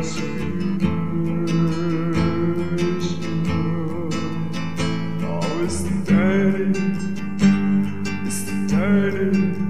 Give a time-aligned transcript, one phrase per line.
[0.00, 0.16] Is
[8.46, 9.69] the